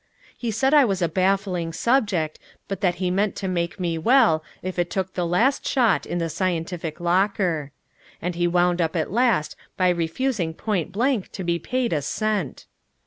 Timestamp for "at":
8.95-9.11